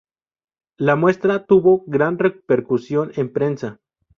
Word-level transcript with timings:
La 0.77 0.95
muestra 0.95 1.45
tuvo 1.45 1.83
gran 1.85 2.17
repercusión 2.17 3.11
en 3.17 3.31
prensa. 3.31 3.79